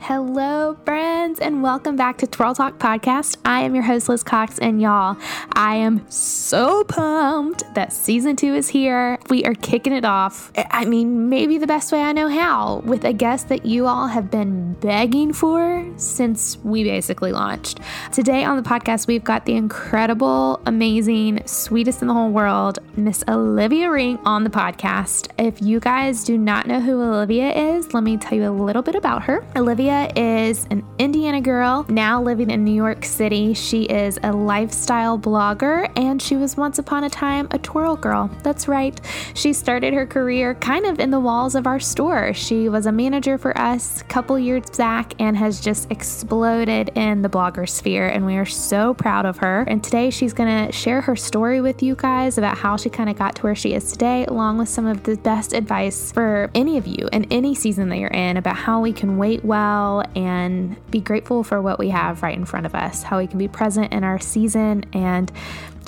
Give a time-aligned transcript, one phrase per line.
[0.00, 3.36] Hello, friends, and welcome back to Twirl Talk Podcast.
[3.44, 5.16] I am your host, Liz Cox, and y'all,
[5.52, 9.18] I am so pumped that season two is here.
[9.28, 10.52] We are kicking it off.
[10.56, 14.06] I mean, maybe the best way I know how, with a guest that you all
[14.06, 17.80] have been begging for since we basically launched.
[18.12, 23.24] Today on the podcast, we've got the incredible, amazing, sweetest in the whole world, Miss
[23.28, 25.28] Olivia Rink on the podcast.
[25.38, 28.82] If you guys do not know who Olivia is, let me tell you a little
[28.82, 29.44] bit about her.
[29.56, 30.12] Olivia Olivia
[30.48, 33.54] is an Indiana girl now living in New York City.
[33.54, 38.28] She is a lifestyle blogger and she was once upon a time a twirl girl.
[38.42, 39.00] That's right.
[39.32, 42.34] She started her career kind of in the walls of our store.
[42.34, 47.22] She was a manager for us a couple years back and has just exploded in
[47.22, 48.08] the blogger sphere.
[48.08, 49.62] And we are so proud of her.
[49.62, 53.08] And today she's going to share her story with you guys about how she kind
[53.08, 56.50] of got to where she is today, along with some of the best advice for
[56.54, 59.77] any of you in any season that you're in about how we can wait well
[59.78, 63.26] well and be grateful for what we have right in front of us, how we
[63.26, 65.30] can be present in our season and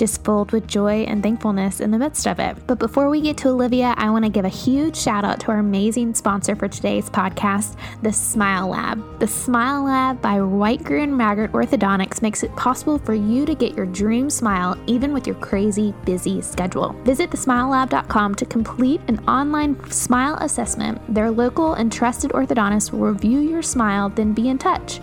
[0.00, 2.56] just filled with joy and thankfulness in the midst of it.
[2.66, 5.52] But before we get to Olivia, I want to give a huge shout out to
[5.52, 9.20] our amazing sponsor for today's podcast, the Smile Lab.
[9.20, 13.54] The Smile Lab by White Greer and Maggard Orthodontics makes it possible for you to
[13.54, 16.94] get your dream smile even with your crazy busy schedule.
[17.04, 20.98] Visit thesmilelab.com to complete an online smile assessment.
[21.14, 25.00] Their local and trusted orthodontist will review your smile, then be in touch.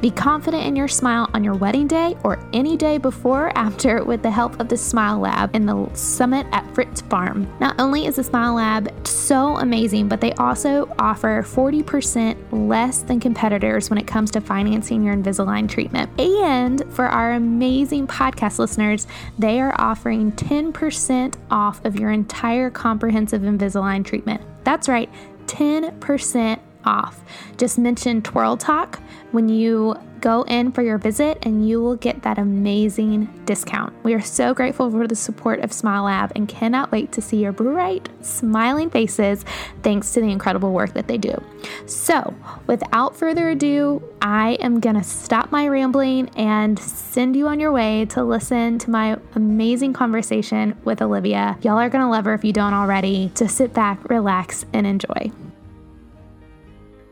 [0.00, 4.04] Be confident in your smile on your wedding day or any day before or after
[4.04, 7.48] with the help of the Smile Lab in the summit at Fritz Farm.
[7.60, 13.20] Not only is the Smile Lab so amazing, but they also offer 40% less than
[13.20, 16.10] competitors when it comes to financing your Invisalign treatment.
[16.20, 19.06] And for our amazing podcast listeners,
[19.38, 24.42] they are offering 10% off of your entire comprehensive Invisalign treatment.
[24.64, 25.10] That's right,
[25.46, 27.20] 10% off.
[27.56, 29.00] Just mention Twirl Talk
[29.32, 33.92] when you go in for your visit and you will get that amazing discount.
[34.02, 37.38] We are so grateful for the support of Smile Lab and cannot wait to see
[37.42, 39.44] your bright, smiling faces
[39.82, 41.42] thanks to the incredible work that they do.
[41.86, 42.34] So,
[42.66, 47.72] without further ado, I am going to stop my rambling and send you on your
[47.72, 51.58] way to listen to my amazing conversation with Olivia.
[51.62, 53.30] Y'all are going to love her if you don't already.
[53.34, 55.30] Just sit back, relax, and enjoy.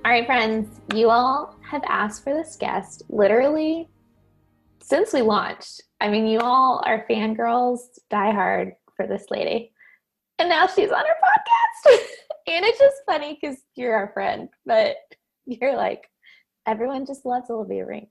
[0.07, 3.89] All right, friends, you all have asked for this guest literally
[4.81, 5.83] since we launched.
[6.01, 9.73] I mean, you all are fangirls, die hard for this lady.
[10.39, 11.99] And now she's on our podcast.
[12.47, 14.95] and it's just funny because you're our friend, but
[15.45, 16.09] you're like,
[16.69, 18.11] everyone just loves Olivia Rink.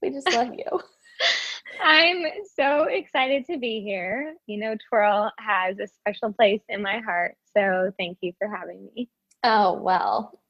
[0.00, 0.80] We just love you.
[1.84, 2.24] I'm
[2.58, 4.36] so excited to be here.
[4.46, 7.36] You know, Twirl has a special place in my heart.
[7.54, 9.10] So thank you for having me.
[9.44, 10.40] Oh, well,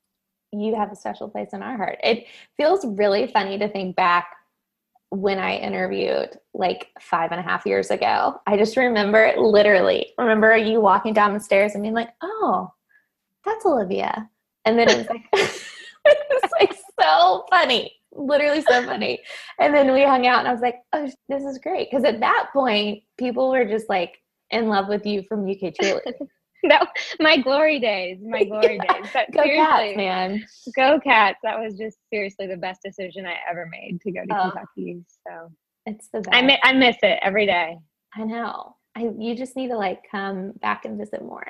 [0.53, 1.99] you have a special place in our heart.
[2.03, 2.27] It
[2.57, 4.29] feels really funny to think back
[5.11, 8.41] when I interviewed like five and a half years ago.
[8.47, 12.73] I just remember literally remember you walking down the stairs and being like, oh,
[13.45, 14.29] that's Olivia.
[14.65, 17.93] And then it was like it was like so funny.
[18.13, 19.21] Literally so funny.
[19.61, 21.89] And then we hung out and I was like, oh, this is great.
[21.91, 24.19] Because at that point, people were just like
[24.51, 26.29] in love with you from UK Cheerleading.
[26.69, 26.89] that
[27.21, 28.95] my glory days, my glory yeah.
[28.95, 29.11] days.
[29.13, 30.45] But go cats, man.
[30.75, 31.39] Go cats.
[31.43, 35.05] That was just seriously the best decision I ever made to go to oh, Kentucky.
[35.27, 35.51] So
[35.87, 36.35] it's the best.
[36.35, 37.77] I, mi- I miss it every day.
[38.15, 38.77] I know.
[38.97, 41.47] I you just need to like come back and visit more.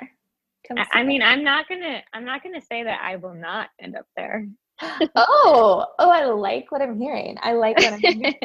[0.75, 3.95] I, I mean, I'm not gonna I'm not gonna say that I will not end
[3.95, 4.45] up there.
[4.81, 7.37] oh, oh, I like what I'm hearing.
[7.41, 8.35] I like what I'm hearing.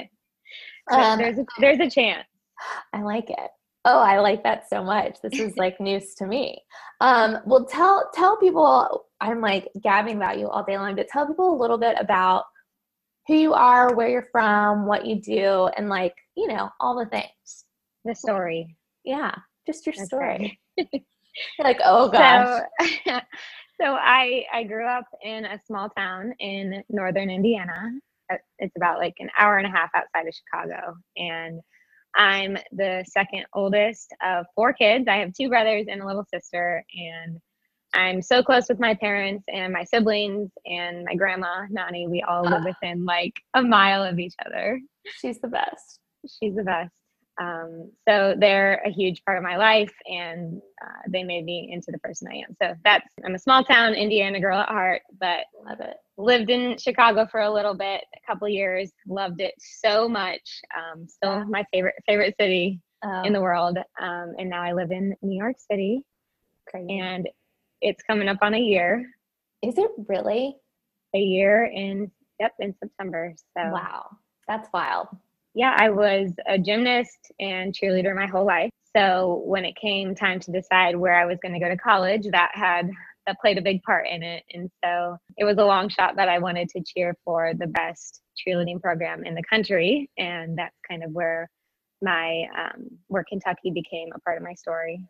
[0.90, 2.26] um, there's a, there's a chance.
[2.92, 3.50] I like it.
[3.84, 5.16] Oh, I like that so much.
[5.22, 6.62] This is like news to me.
[7.00, 9.06] Um, well, tell tell people.
[9.20, 12.44] I'm like gabbing about you all day long, but tell people a little bit about
[13.28, 17.06] who you are, where you're from, what you do, and like you know all the
[17.06, 17.64] things.
[18.04, 18.76] The story.
[19.04, 19.34] Yeah,
[19.66, 20.58] just your That's story.
[20.78, 21.04] Right.
[21.58, 22.62] like, oh gosh.
[22.80, 23.20] So,
[23.80, 27.90] so I I grew up in a small town in northern Indiana.
[28.32, 31.60] Uh, it's about like an hour and a half outside of Chicago, and
[32.14, 35.06] I'm the second oldest of four kids.
[35.08, 37.40] I have two brothers and a little sister, and
[37.94, 42.06] I'm so close with my parents and my siblings and my grandma, Nani.
[42.06, 42.64] We all live ah.
[42.64, 44.80] within like a mile of each other.
[45.20, 46.00] She's the best.
[46.26, 46.90] She's the best.
[47.40, 51.90] Um, so they're a huge part of my life and uh, they made me into
[51.90, 52.56] the person I am.
[52.62, 55.96] So that's, I'm a small town Indiana girl at heart, but love it.
[56.18, 60.60] Lived in Chicago for a little bit, a couple years, loved it so much.
[60.76, 63.22] Um, still my favorite, favorite city oh.
[63.22, 63.78] in the world.
[64.00, 66.02] Um, and now I live in New York City
[66.68, 66.98] Crazy.
[66.98, 67.28] and
[67.80, 69.10] it's coming up on a year.
[69.62, 70.56] Is it really?
[71.14, 72.10] A year in
[72.42, 73.32] Yep, in September.
[73.56, 74.16] So wow,
[74.48, 75.06] that's wild.
[75.54, 78.70] Yeah, I was a gymnast and cheerleader my whole life.
[78.96, 82.26] So when it came time to decide where I was going to go to college,
[82.30, 82.90] that had
[83.26, 84.42] that played a big part in it.
[84.52, 88.20] And so it was a long shot that I wanted to cheer for the best
[88.36, 90.10] cheerleading program in the country.
[90.18, 91.48] And that's kind of where
[92.00, 95.06] my um, where Kentucky became a part of my story.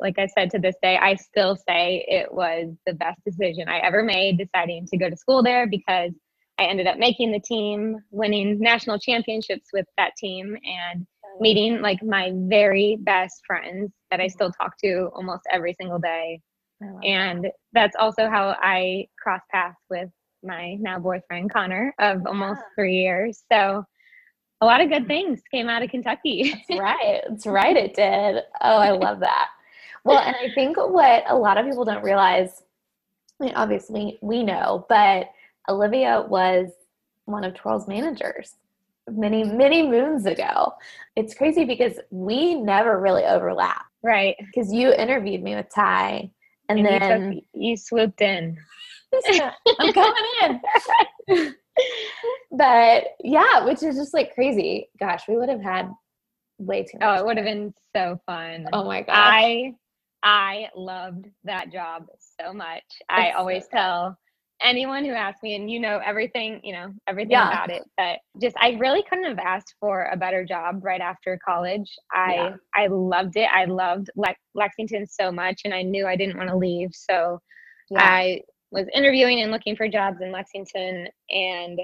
[0.00, 3.78] Like I said to this day, I still say it was the best decision I
[3.78, 6.12] ever made deciding to go to school there because
[6.62, 11.06] I ended up making the team, winning national championships with that team, and
[11.40, 16.40] meeting like my very best friends that I still talk to almost every single day.
[17.04, 17.52] And that.
[17.72, 20.08] that's also how I crossed paths with
[20.42, 22.74] my now boyfriend Connor of almost yeah.
[22.76, 23.44] three years.
[23.50, 23.84] So
[24.60, 26.52] a lot of good things came out of Kentucky.
[26.68, 27.22] That's right.
[27.28, 27.76] That's right.
[27.76, 28.42] It did.
[28.60, 29.48] Oh, I love that.
[30.04, 32.62] Well, and I think what a lot of people don't realize,
[33.40, 35.28] I mean, obviously we know, but
[35.68, 36.70] Olivia was
[37.24, 38.54] one of Twirl's managers
[39.08, 40.74] many, many moons ago.
[41.16, 43.84] It's crazy because we never really overlap.
[44.02, 44.36] Right.
[44.38, 46.30] Because you interviewed me with Ty
[46.68, 48.56] and, and then you, took, you swooped in.
[49.78, 50.60] I'm coming
[51.28, 51.54] in.
[52.52, 54.88] but yeah, which is just like crazy.
[54.98, 55.90] Gosh, we would have had
[56.58, 57.08] way too much.
[57.08, 58.66] Oh, it would have been so fun.
[58.72, 59.14] Oh my god.
[59.14, 59.74] I
[60.22, 62.06] I loved that job
[62.40, 62.84] so much.
[62.88, 64.18] It's I always so tell
[64.62, 67.48] anyone who asked me and you know everything, you know, everything yeah.
[67.48, 71.38] about it, but just I really couldn't have asked for a better job right after
[71.44, 71.90] college.
[72.12, 72.56] I yeah.
[72.74, 73.48] I loved it.
[73.52, 76.90] I loved Le- Lexington so much and I knew I didn't want to leave.
[76.92, 77.40] So
[77.90, 78.02] yeah.
[78.02, 81.80] I was interviewing and looking for jobs in Lexington and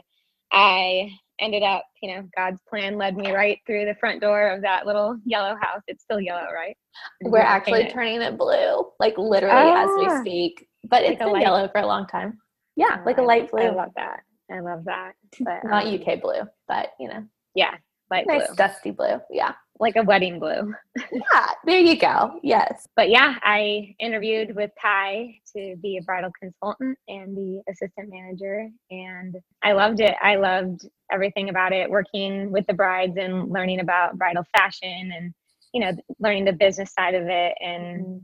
[0.53, 1.11] I
[1.41, 4.87] ended up, you know, God's plan led me right through the front door of that
[4.87, 5.83] little yellow house.
[5.87, 6.77] It's still yellow, right?
[7.23, 7.93] We're actually it.
[7.93, 10.21] turning it blue, like literally oh, as we ah.
[10.21, 10.67] speak.
[10.85, 11.43] But like it's been light.
[11.43, 12.39] yellow for a long time.
[12.79, 13.61] Yeah, oh, like a light blue.
[13.61, 14.21] I love that.
[14.51, 15.13] I love that.
[15.41, 17.25] But not um, UK blue, but you know.
[17.55, 17.75] Yeah,
[18.11, 18.57] light nice blue.
[18.57, 19.21] dusty blue.
[19.31, 20.75] Yeah like a wedding blue.
[21.13, 22.39] yeah, there you go.
[22.43, 22.89] Yes.
[22.97, 28.69] But yeah, I interviewed with Ty to be a bridal consultant and the assistant manager.
[28.91, 30.15] And I loved it.
[30.23, 35.33] I loved everything about it, working with the brides and learning about bridal fashion and,
[35.73, 37.55] you know, learning the business side of it.
[37.61, 38.19] And mm-hmm.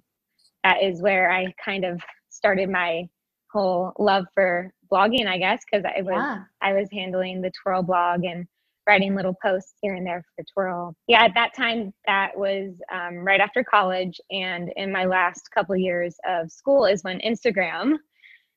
[0.65, 3.09] that is where I kind of started my
[3.55, 6.43] whole love for blogging, I guess, because I was yeah.
[6.61, 8.47] I was handling the twirl blog and
[8.87, 10.95] writing little posts here and there for Twirl.
[11.06, 14.21] Yeah, at that time, that was um, right after college.
[14.31, 17.95] And in my last couple years of school is when Instagram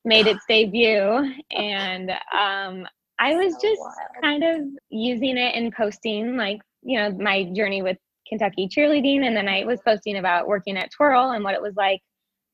[0.06, 1.34] made its debut.
[1.52, 2.88] And um,
[3.20, 4.22] I was so just wild.
[4.22, 7.98] kind of using it and posting, like, you know, my journey with
[8.28, 9.26] Kentucky cheerleading.
[9.26, 12.02] And then I was posting about working at Twirl and what it was like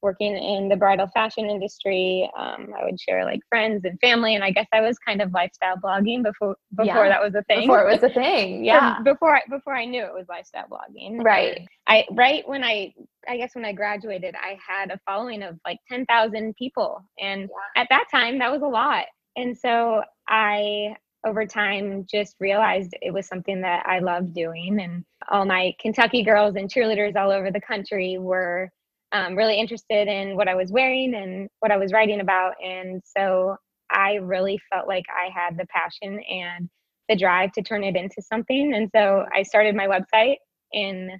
[0.04, 2.30] working in the bridal fashion industry.
[2.38, 5.34] Um, I would share like friends and family, and I guess I was kind of
[5.34, 7.10] lifestyle blogging before before yeah.
[7.10, 7.62] that was a thing.
[7.62, 9.00] Before it was a thing, yeah.
[9.04, 11.68] before I, before I knew it was lifestyle blogging, right?
[11.88, 12.94] I right when I
[13.28, 17.42] I guess when I graduated, I had a following of like ten thousand people, and
[17.42, 17.82] yeah.
[17.82, 19.06] at that time that was a lot.
[19.36, 20.96] And so I
[21.26, 26.22] over time just realized it was something that I loved doing and all my Kentucky
[26.22, 28.70] girls and cheerleaders all over the country were
[29.14, 32.54] um, really interested in what I was wearing and what I was writing about.
[32.64, 33.56] And so
[33.92, 36.70] I really felt like I had the passion and
[37.08, 38.74] the drive to turn it into something.
[38.74, 40.38] And so I started my website
[40.72, 41.12] in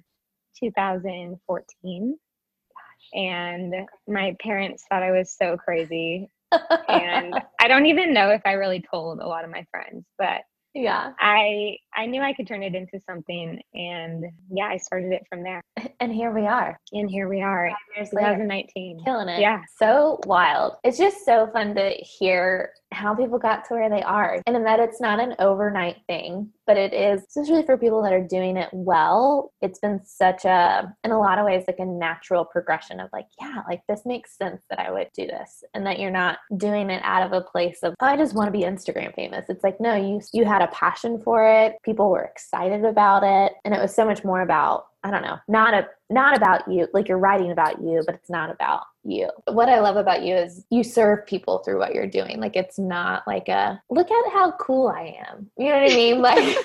[0.62, 2.18] 2014.
[3.12, 3.74] And
[4.08, 6.28] my parents thought I was so crazy.
[6.88, 10.42] and I don't even know if I really told a lot of my friends, but
[10.74, 11.12] yeah.
[11.20, 15.42] I i knew i could turn it into something and yeah i started it from
[15.42, 15.62] there.
[16.00, 16.78] And here we are.
[16.92, 19.40] And here we are 2019 killing it.
[19.40, 19.62] Yeah.
[19.78, 20.74] So wild.
[20.84, 24.64] It's just so fun to hear how people got to where they are and in
[24.64, 28.56] that it's not an overnight thing but it is especially for people that are doing
[28.56, 33.00] it well it's been such a in a lot of ways like a natural progression
[33.00, 36.10] of like yeah like this makes sense that i would do this and that you're
[36.10, 39.14] not doing it out of a place of oh, i just want to be instagram
[39.14, 43.22] famous it's like no you you had a passion for it people were excited about
[43.22, 46.62] it and it was so much more about I don't know, not a not about
[46.66, 46.88] you.
[46.94, 49.30] Like you're writing about you, but it's not about you.
[49.48, 52.40] What I love about you is you serve people through what you're doing.
[52.40, 55.50] Like it's not like a look at how cool I am.
[55.58, 56.22] You know what I mean?
[56.22, 56.56] Like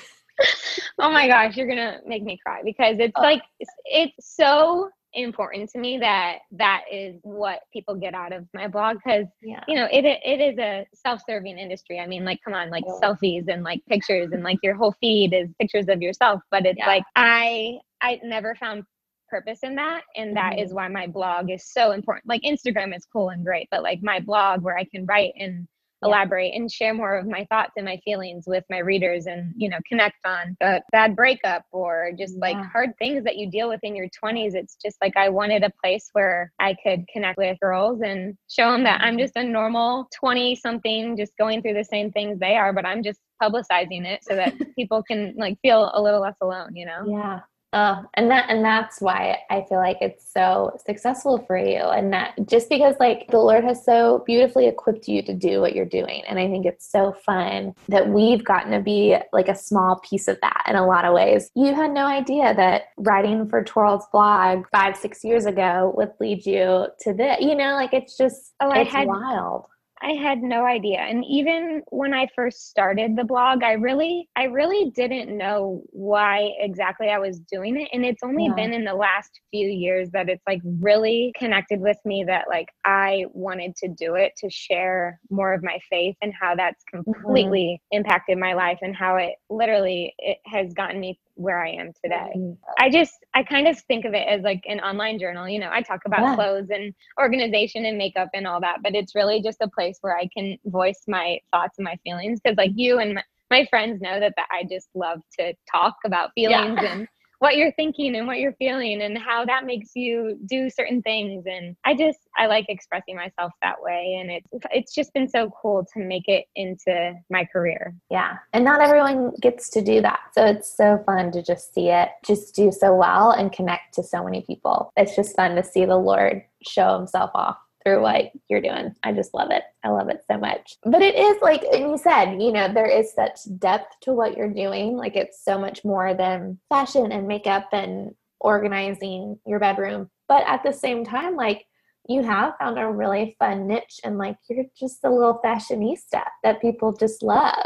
[0.99, 3.21] oh my gosh, you're gonna make me cry because it's oh.
[3.21, 8.45] like it's, it's so important to me that that is what people get out of
[8.53, 9.63] my blog because yeah.
[9.67, 12.93] you know it it is a self-serving industry i mean like come on like yeah.
[13.01, 16.77] selfies and like pictures and like your whole feed is pictures of yourself but it's
[16.77, 16.85] yeah.
[16.85, 18.83] like i I never found
[19.29, 20.63] purpose in that and that mm-hmm.
[20.63, 22.27] is why my blog is so important.
[22.27, 25.67] Like instagram is cool and great but like my blog where i can write and
[26.03, 29.69] elaborate and share more of my thoughts and my feelings with my readers and you
[29.69, 33.79] know connect on a bad breakup or just like hard things that you deal with
[33.83, 37.59] in your 20s it's just like i wanted a place where i could connect with
[37.59, 39.23] girls and show them that i'm mm-hmm.
[39.23, 43.03] just a normal 20 something just going through the same things they are but i'm
[43.03, 47.03] just publicizing it so that people can like feel a little less alone you know?
[47.07, 47.39] Yeah
[47.71, 51.77] uh, and that and that's why I feel like it's so successful for you.
[51.77, 55.75] And that just because like the Lord has so beautifully equipped you to do what
[55.75, 56.23] you're doing.
[56.27, 60.27] And I think it's so fun that we've gotten to be like a small piece
[60.27, 61.51] of that in a lot of ways.
[61.55, 66.45] You had no idea that writing for Twirl's blog five, six years ago would lead
[66.47, 67.37] you to this.
[67.39, 69.67] You know, like it's just oh, it's I had, wild.
[70.01, 70.99] I had no idea.
[70.99, 76.51] And even when I first started the blog, I really I really didn't know why
[76.59, 77.89] exactly I was doing it.
[77.91, 78.53] And it's only yeah.
[78.53, 82.67] been in the last few years that it's like really connected with me that like
[82.85, 87.11] I wanted to do it to share more of my faith and how that's mm-hmm.
[87.11, 87.97] completely mm-hmm.
[87.97, 92.33] impacted my life and how it literally it has gotten me where I am today.
[92.35, 92.53] Mm-hmm.
[92.77, 95.47] I just I kind of think of it as like an online journal.
[95.47, 96.35] You know, I talk about yeah.
[96.35, 100.17] clothes and organization and makeup and all that, but it's really just a place where
[100.17, 104.01] I can voice my thoughts and my feelings because like you and my, my friends
[104.01, 106.93] know that, that I just love to talk about feelings yeah.
[106.93, 107.07] and
[107.39, 111.45] what you're thinking and what you're feeling and how that makes you do certain things.
[111.47, 114.17] And i just i like expressing myself that way.
[114.19, 117.95] And it's it's just been so cool to make it into my career.
[118.09, 118.37] Yeah.
[118.53, 120.19] And not everyone gets to do that.
[120.33, 124.03] So it's so fun to just see it just do so well and connect to
[124.03, 124.91] so many people.
[124.97, 128.93] It's just fun to see the lord show himself off through what you're doing.
[129.03, 129.63] I just love it.
[129.83, 130.77] I love it so much.
[130.83, 134.35] But it is like, and you said, you know, there is such depth to what
[134.35, 134.97] you're doing.
[134.97, 140.09] Like it's so much more than fashion and makeup and organizing your bedroom.
[140.27, 141.65] But at the same time, like
[142.07, 146.61] you have found a really fun niche and like you're just a little fashionista that
[146.61, 147.65] people just love.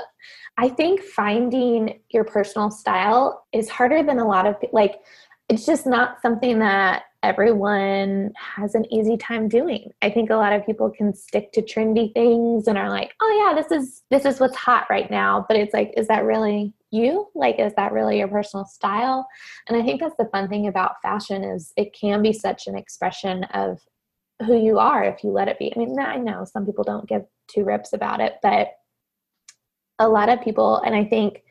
[0.57, 4.99] I think finding your personal style is harder than a lot of like
[5.49, 9.91] it's just not something that everyone has an easy time doing.
[10.01, 13.45] I think a lot of people can stick to trendy things and are like, "Oh
[13.47, 16.73] yeah, this is this is what's hot right now." But it's like, is that really
[16.91, 17.27] you?
[17.33, 19.27] Like is that really your personal style?
[19.67, 22.77] And I think that's the fun thing about fashion is it can be such an
[22.77, 23.79] expression of
[24.45, 25.73] who you are if you let it be.
[25.75, 28.69] I mean, I know some people don't give two rips about it, but
[29.99, 31.43] a lot of people and I think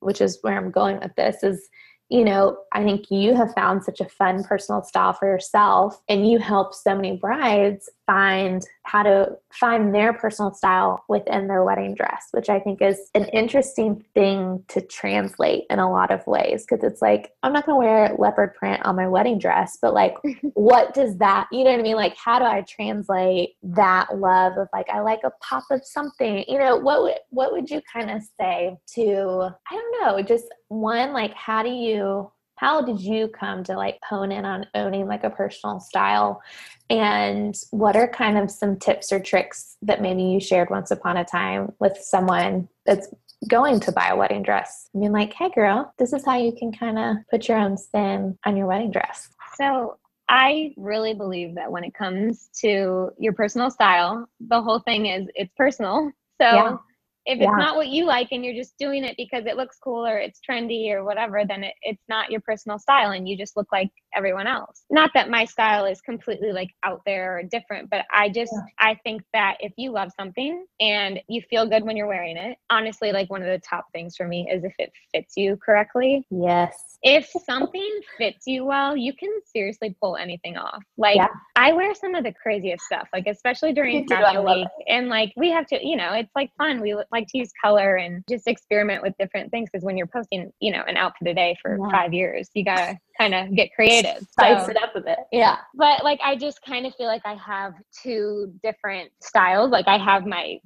[0.00, 1.68] which is where I'm going with this is
[2.12, 6.30] you know, I think you have found such a fun personal style for yourself and
[6.30, 11.94] you help so many brides find how to find their personal style within their wedding
[11.94, 16.66] dress, which I think is an interesting thing to translate in a lot of ways.
[16.68, 19.94] Cause it's like, I'm not going to wear leopard print on my wedding dress, but
[19.94, 20.16] like,
[20.54, 21.96] what does that, you know what I mean?
[21.96, 26.44] Like, how do I translate that love of like, I like a pop of something,
[26.46, 30.46] you know, what would, what would you kind of say to, I don't know, just
[30.72, 35.06] one, like, how do you, how did you come to like hone in on owning
[35.06, 36.40] like a personal style?
[36.88, 41.16] And what are kind of some tips or tricks that maybe you shared once upon
[41.16, 43.08] a time with someone that's
[43.48, 44.88] going to buy a wedding dress?
[44.94, 47.76] I mean like hey girl this is how you can kind of put your own
[47.76, 49.28] spin on your wedding dress.
[49.56, 49.98] So
[50.28, 55.26] I really believe that when it comes to your personal style, the whole thing is
[55.34, 56.12] it's personal.
[56.40, 56.76] So yeah
[57.24, 57.56] if it's yeah.
[57.56, 60.40] not what you like and you're just doing it because it looks cool or it's
[60.48, 63.90] trendy or whatever then it, it's not your personal style and you just look like
[64.14, 64.84] everyone else.
[64.90, 68.60] Not that my style is completely like out there or different but i just yeah.
[68.78, 72.56] i think that if you love something and you feel good when you're wearing it
[72.70, 76.26] honestly like one of the top things for me is if it fits you correctly.
[76.30, 76.98] Yes.
[77.02, 80.82] If something fits you well you can seriously pull anything off.
[80.96, 81.28] Like yeah.
[81.56, 84.68] i wear some of the craziest stuff like especially during fashion week.
[84.88, 86.80] and like we have to you know it's like fun.
[86.80, 90.52] We like to use color and just experiment with different things because when you're posting,
[90.60, 91.90] you know, an outfit a day for yeah.
[91.90, 94.26] five years, you gotta kind of get creative.
[94.30, 95.18] Spice so, it up a bit.
[95.30, 95.58] Yeah.
[95.74, 99.70] But like I just kind of feel like I have two different styles.
[99.70, 100.58] Like I have my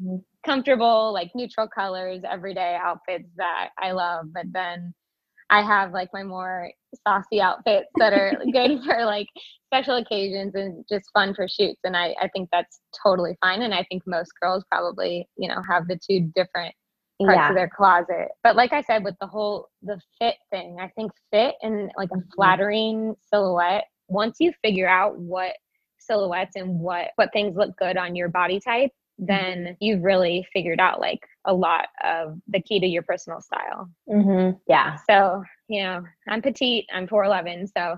[0.45, 4.95] comfortable, like neutral colors, everyday outfits that I love, but then
[5.51, 6.73] I have like my more
[7.07, 9.29] saucy outfits that are good for like
[9.67, 11.81] special occasions and just fun for shoots.
[11.85, 13.63] And I, I think that's totally fine.
[13.63, 16.75] And I think most girls probably, you know, have the two different
[17.21, 17.49] parts yeah.
[17.49, 18.29] of their closet.
[18.43, 22.11] But like I said, with the whole the fit thing, I think fit and like
[22.13, 22.29] a mm-hmm.
[22.35, 25.53] flattering silhouette, once you figure out what
[25.99, 29.27] silhouettes and what what things look good on your body type, Mm-hmm.
[29.65, 33.91] then you've really figured out like a lot of the key to your personal style.
[34.09, 34.59] Mm-hmm.
[34.69, 34.97] Yeah.
[35.09, 37.69] So, you know, I'm petite, I'm 4'11.
[37.75, 37.97] So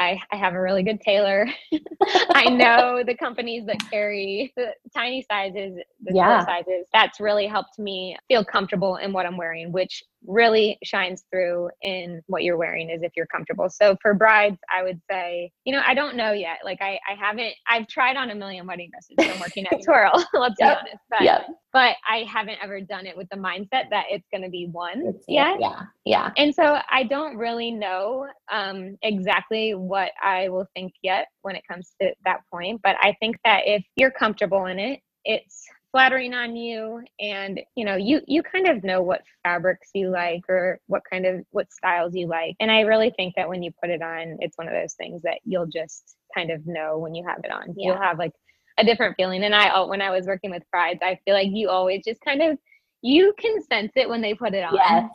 [0.00, 1.46] I, I have a really good tailor.
[2.34, 6.44] I know the companies that carry the tiny sizes, the Yeah.
[6.46, 6.86] sizes.
[6.92, 12.20] That's really helped me feel comfortable in what I'm wearing, which really shines through in
[12.26, 13.68] what you're wearing is if you're comfortable.
[13.70, 16.58] So for brides, I would say, you know, I don't know yet.
[16.64, 20.12] Like I, I haven't I've tried on a million wedding dresses I'm working at Twirl,
[20.34, 20.78] let's Yep.
[20.84, 21.04] be honest.
[21.10, 21.46] But Yep.
[21.72, 25.24] but I haven't ever done it with the mindset that it's gonna be one It's-
[25.28, 25.82] yet Yeah.
[26.04, 26.30] Yeah.
[26.36, 31.64] and so I don't really know um, exactly what I will think yet when it
[31.68, 32.80] comes to that point.
[32.82, 37.84] But I think that if you're comfortable in it, it's flattering on you, and you
[37.84, 41.72] know you you kind of know what fabrics you like or what kind of what
[41.72, 42.54] styles you like.
[42.60, 45.22] And I really think that when you put it on, it's one of those things
[45.22, 47.74] that you'll just kind of know when you have it on.
[47.76, 48.32] You'll have like
[48.78, 49.42] a different feeling.
[49.42, 52.42] And I when I was working with brides, I feel like you always just kind
[52.42, 52.56] of
[53.02, 54.74] you can sense it when they put it on.
[54.74, 55.10] Yes.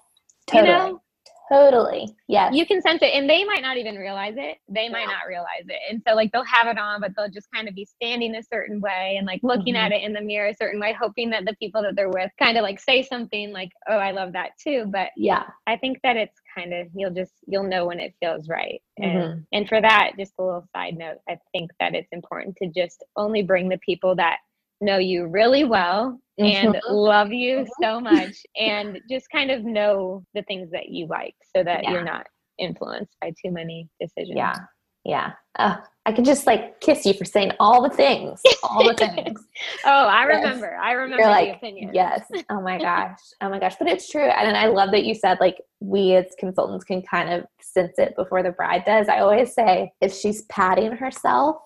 [0.54, 0.92] You Totally.
[0.92, 1.02] know,
[1.52, 2.08] Totally.
[2.28, 2.50] Yeah.
[2.52, 5.14] you can sense it and they might not even realize it they might Yeah.
[5.14, 7.76] not realize it and so like they'll have it on but they'll just kind of
[7.76, 9.86] be standing a certain way and like looking Mm-hmm.
[9.86, 12.32] at it in the mirror a certain way hoping that the people that they're with
[12.42, 15.44] kind of like say something like oh i love that too but yeah.
[15.68, 19.06] i think that it's kind of you'll just you'll know when it feels right and
[19.24, 19.46] Mhm.
[19.54, 23.04] and for that just a little side note i think that it's important to just
[23.18, 24.38] only bring the people that
[24.82, 26.82] know you really well and Mhm.
[26.90, 27.68] love you Mhm.
[27.82, 31.92] so much and just kind of know the things that you like so that Yeah.
[31.94, 32.28] you're not
[32.58, 34.36] influenced by too many decisions.
[34.38, 34.56] Yeah.
[35.08, 35.34] Yeah.
[35.60, 35.78] Uh,
[36.08, 38.42] I could just like kiss you for saying all the things.
[38.64, 39.40] All the things.
[39.86, 40.38] Oh, I Yes.
[40.44, 40.76] remember.
[40.78, 41.92] I remember You're the like, opinion.
[41.94, 42.28] yes.
[42.50, 43.20] Oh my gosh.
[43.40, 43.76] Oh my gosh.
[43.78, 44.24] But it's true.
[44.24, 48.16] And I love that you said like we as consultants can kind of sense it
[48.16, 49.08] before the bride does.
[49.08, 51.58] I always say if she's patting herself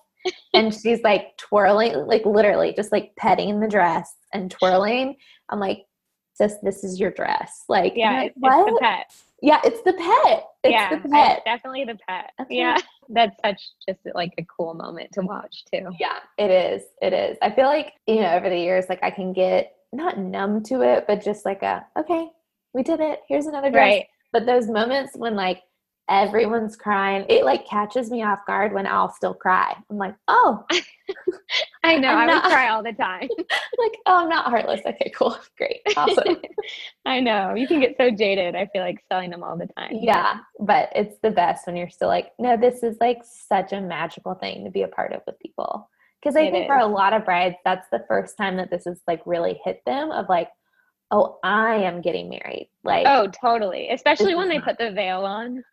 [0.54, 5.16] and she's like twirling, like literally just like petting the dress and twirling,
[5.48, 5.84] I'm like,
[6.34, 7.64] sis, this is your dress.
[7.68, 8.82] Like, Yeah, I'm it's, like, the what?
[8.82, 9.12] pet.
[9.42, 10.44] Yeah, it's the pet.
[10.64, 11.36] It's yeah, the pet.
[11.38, 12.30] it's definitely the pet.
[12.40, 12.56] Okay.
[12.56, 12.76] Yeah,
[13.08, 15.90] that's such just like a cool moment to watch too.
[15.98, 16.82] Yeah, it is.
[17.00, 17.38] It is.
[17.40, 20.82] I feel like, you know, over the years, like I can get not numb to
[20.82, 22.28] it, but just like a, okay,
[22.74, 23.20] we did it.
[23.28, 23.82] Here's another dress.
[23.82, 24.06] Right.
[24.32, 25.62] But those moments when like
[26.10, 29.74] everyone's crying, it like catches me off guard when I'll still cry.
[29.88, 30.64] I'm like, oh,
[31.84, 32.08] I know.
[32.08, 33.28] I'm I not- would cry all the time.
[33.38, 34.80] like, oh, I'm not heartless.
[34.84, 35.38] Okay, cool.
[35.58, 35.80] Great.
[35.96, 36.36] Awesome.
[37.06, 37.54] I know.
[37.54, 38.54] You can get so jaded.
[38.56, 39.92] I feel like selling them all the time.
[39.92, 40.40] yeah.
[40.58, 44.34] But it's the best when you're still like, no, this is like such a magical
[44.34, 45.88] thing to be a part of with people.
[46.20, 48.84] Because I It think for a lot of brides, that's the first time that this
[48.84, 50.50] has like really hit them of like,
[51.10, 52.68] oh, I am getting married.
[52.84, 53.88] Like, Oh, totally.
[53.90, 55.64] Especially when they not- put the veil on.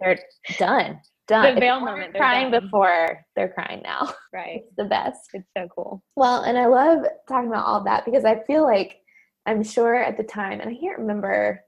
[0.00, 0.18] They're
[0.58, 1.00] done.
[1.28, 1.54] Done.
[1.54, 2.64] The veil moment, they're Crying done.
[2.64, 4.12] before they're crying now.
[4.32, 4.62] Right.
[4.66, 5.30] It's the best.
[5.32, 6.02] It's so cool.
[6.14, 8.98] Well, and I love talking about all that because I feel like
[9.46, 11.60] I'm sure at the time, and I can't remember,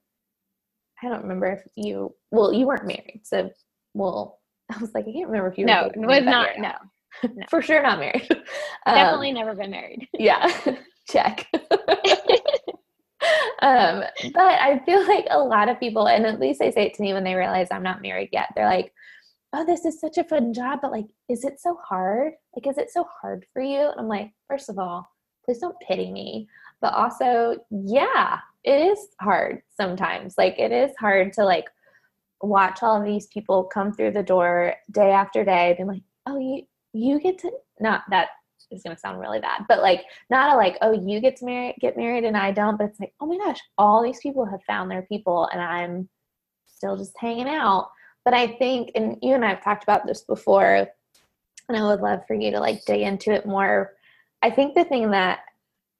[1.02, 3.22] I don't remember if you, well, you weren't married.
[3.24, 3.50] So,
[3.94, 4.38] well,
[4.70, 6.58] I was like, I can't remember if you were No, was not.
[6.58, 6.72] No,
[7.22, 7.44] no.
[7.50, 8.28] For sure not married.
[8.86, 10.06] Um, Definitely never been married.
[10.12, 10.52] Yeah,
[11.08, 11.46] check.
[13.62, 16.94] um, but I feel like a lot of people, and at least they say it
[16.94, 18.92] to me when they realize I'm not married yet, they're like,
[19.52, 22.34] oh, this is such a fun job, but like, is it so hard?
[22.54, 23.80] Like, is it so hard for you?
[23.80, 25.08] And I'm like, first of all,
[25.44, 26.48] please don't pity me.
[26.80, 30.34] But also, yeah, it is hard sometimes.
[30.36, 31.64] Like, it is hard to like
[32.42, 36.38] watch all of these people come through the door day after day, being like, oh,
[36.38, 36.62] you
[36.94, 38.28] you get to not that
[38.70, 41.44] is going to sound really bad, but like not a like, oh, you get to
[41.44, 44.44] marry, get married and I don't, but it's like, oh my gosh, all these people
[44.44, 46.08] have found their people and I'm
[46.66, 47.90] still just hanging out.
[48.24, 50.86] But I think, and you and I have talked about this before,
[51.68, 53.92] and I would love for you to like dig into it more.
[54.42, 55.40] I think the thing that,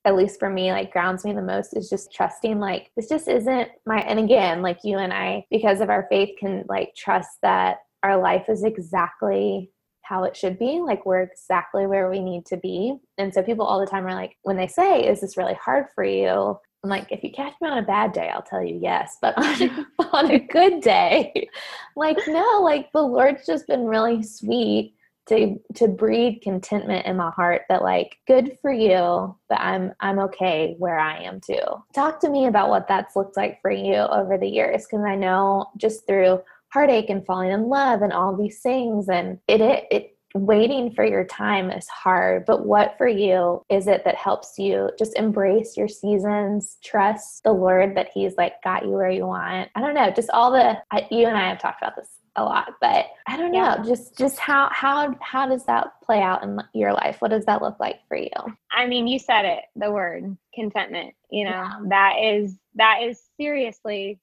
[0.05, 3.29] at least for me, like grounds me the most is just trusting, like, this just
[3.29, 7.39] isn't my, and again, like you and I, because of our faith, can like trust
[7.43, 9.71] that our life is exactly
[10.09, 10.81] how it should be.
[10.81, 12.95] Like we're exactly where we need to be.
[13.19, 15.87] And so people all the time are like, when they say, Is this really hard
[15.95, 16.59] for you?
[16.85, 19.19] I'm like, if you catch me on a bad day, I'll tell you yes.
[19.21, 21.49] But on, on a good day,
[21.97, 24.95] like, no, like the Lord's just been really sweet
[25.29, 30.19] to to breed contentment in my heart that like good for you but i'm i'm
[30.19, 31.61] okay where i am too
[31.95, 35.15] talk to me about what that's looked like for you over the years because i
[35.15, 36.41] know just through
[36.73, 41.05] heartache and falling in love and all these things and it, it it waiting for
[41.07, 45.75] your time is hard but what for you is it that helps you just embrace
[45.77, 49.95] your seasons trust the lord that he's like got you where you want i don't
[49.95, 53.07] know just all the I, you and i have talked about this a lot but
[53.27, 53.83] i don't know Yeah.
[53.87, 57.63] just just how how how does that play out in your life what does that
[57.63, 58.29] look like for you
[58.71, 61.81] I mean, you said it, the word contentment, you know, Yeah.
[61.89, 64.21] that is that is seriously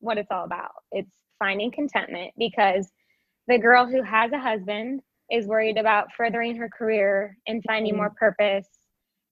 [0.00, 0.70] what it's all about.
[0.92, 2.90] It's finding contentment because
[3.46, 8.02] the girl who has a husband is worried about furthering her career and finding mm-hmm.
[8.02, 8.66] more purpose.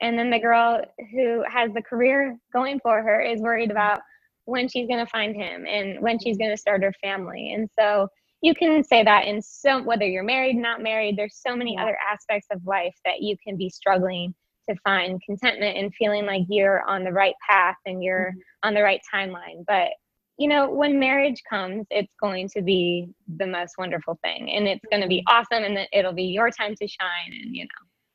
[0.01, 4.01] And then the girl who has the career going for her is worried about
[4.45, 7.53] when she's going to find him and when she's going to start her family.
[7.55, 8.09] And so
[8.42, 11.97] you can say that in so whether you're married, not married, there's so many other
[12.07, 14.35] aspects of life that you can be struggling
[14.69, 18.69] to find contentment and feeling like you're on the right path and you're mm-hmm.
[18.69, 19.64] on the right timeline.
[19.66, 19.88] But
[20.38, 24.85] you know, when marriage comes, it's going to be the most wonderful thing and it's
[24.90, 25.37] going to be mm-hmm.
[25.37, 27.68] awesome and it'll be your time to shine and you know,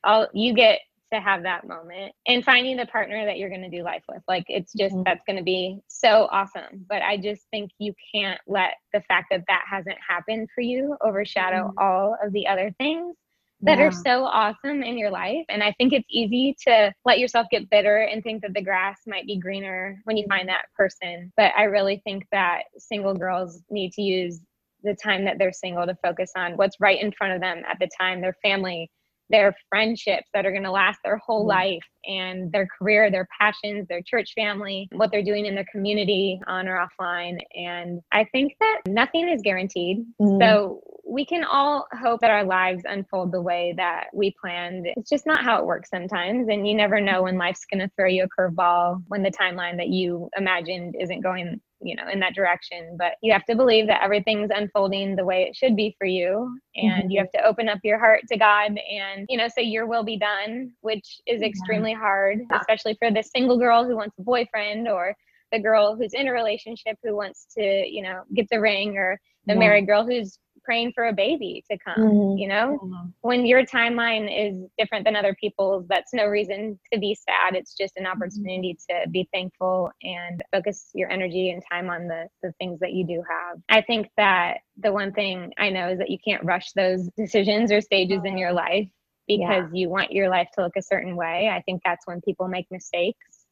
[0.03, 0.79] all you get
[1.13, 4.21] to have that moment and finding the partner that you're going to do life with.
[4.27, 5.03] Like it's just mm-hmm.
[5.05, 6.85] that's going to be so awesome.
[6.87, 10.95] But I just think you can't let the fact that that hasn't happened for you
[11.01, 11.79] overshadow mm-hmm.
[11.79, 13.15] all of the other things
[13.63, 13.85] that yeah.
[13.85, 15.45] are so awesome in your life.
[15.49, 19.01] And I think it's easy to let yourself get bitter and think that the grass
[19.05, 21.31] might be greener when you find that person.
[21.37, 24.39] But I really think that single girls need to use
[24.83, 27.77] the time that they're single to focus on what's right in front of them at
[27.79, 28.89] the time, their family,
[29.31, 31.49] their friendships that are going to last their whole mm-hmm.
[31.49, 36.39] life and their career, their passions, their church family, what they're doing in their community
[36.47, 37.37] on or offline.
[37.55, 39.99] And I think that nothing is guaranteed.
[40.21, 40.41] Mm-hmm.
[40.41, 44.87] So we can all hope that our lives unfold the way that we planned.
[44.95, 46.47] It's just not how it works sometimes.
[46.49, 49.77] And you never know when life's going to throw you a curveball when the timeline
[49.77, 53.87] that you imagined isn't going you know in that direction but you have to believe
[53.87, 57.11] that everything's unfolding the way it should be for you and mm-hmm.
[57.11, 60.03] you have to open up your heart to god and you know say your will
[60.03, 64.87] be done which is extremely hard especially for the single girl who wants a boyfriend
[64.87, 65.15] or
[65.51, 69.19] the girl who's in a relationship who wants to you know get the ring or
[69.47, 69.59] the yeah.
[69.59, 72.37] married girl who's praying for a baby to come mm-hmm.
[72.37, 73.09] you know mm-hmm.
[73.21, 77.73] when your timeline is different than other people's that's no reason to be sad it's
[77.73, 78.11] just an mm-hmm.
[78.11, 79.03] opportunity mm-hmm.
[79.03, 83.05] to be thankful and focus your energy and time on the the things that you
[83.05, 86.71] do have i think that the one thing i know is that you can't rush
[86.73, 88.87] those decisions or stages in your life
[89.27, 89.79] because yeah.
[89.79, 92.65] you want your life to look a certain way i think that's when people make
[92.71, 93.45] mistakes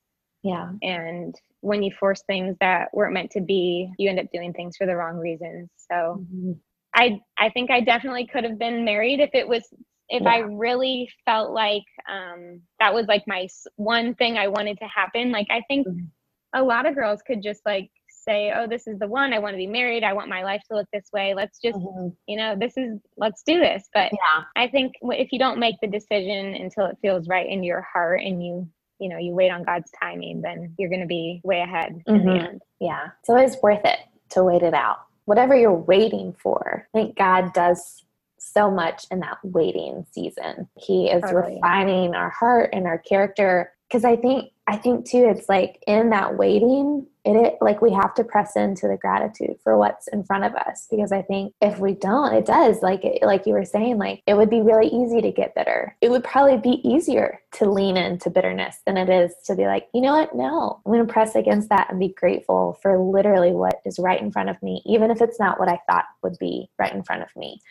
[0.43, 4.53] yeah and when you force things that weren't meant to be you end up doing
[4.53, 6.51] things for the wrong reasons so mm-hmm.
[6.93, 9.63] I I think I definitely could have been married if it was
[10.09, 10.29] if yeah.
[10.29, 15.31] I really felt like um, that was like my one thing I wanted to happen.
[15.31, 16.05] Like I think mm-hmm.
[16.53, 19.33] a lot of girls could just like say, "Oh, this is the one.
[19.33, 20.03] I want to be married.
[20.03, 21.33] I want my life to look this way.
[21.35, 22.09] Let's just, mm-hmm.
[22.27, 24.43] you know, this is let's do this." But yeah.
[24.55, 28.21] I think if you don't make the decision until it feels right in your heart
[28.21, 28.67] and you
[28.99, 32.15] you know you wait on God's timing, then you're going to be way ahead mm-hmm.
[32.15, 32.45] in the mm-hmm.
[32.45, 32.61] end.
[32.79, 33.99] Yeah, it's always worth it
[34.31, 36.87] to wait it out whatever you're waiting for.
[36.91, 38.03] I think God does
[38.39, 40.67] so much in that waiting season.
[40.75, 41.53] He is totally.
[41.53, 43.71] refining our heart and our character.
[43.87, 48.13] Because I think I think too, it's like in that waiting, it, like we have
[48.15, 50.87] to press into the gratitude for what's in front of us.
[50.89, 54.35] Because I think if we don't, it does like like you were saying, like it
[54.35, 55.95] would be really easy to get bitter.
[56.01, 59.87] It would probably be easier to lean into bitterness than it is to be like,
[59.93, 60.35] you know what?
[60.35, 64.21] No, I'm going to press against that and be grateful for literally what is right
[64.21, 67.03] in front of me, even if it's not what I thought would be right in
[67.03, 67.61] front of me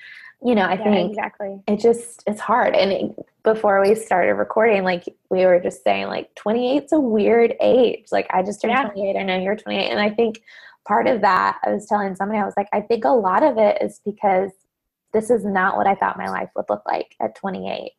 [0.44, 1.60] you know i yeah, think exactly.
[1.66, 2.74] it just it's hard.
[2.74, 7.00] And it, before we started recording like we were just saying like 28 is a
[7.00, 8.06] weird age.
[8.12, 8.88] Like i just turned yeah.
[8.88, 10.42] 28 i know you're 28 and i think
[10.86, 13.58] part of that i was telling somebody i was like i think a lot of
[13.58, 14.50] it is because
[15.12, 17.92] this is not what i thought my life would look like at 28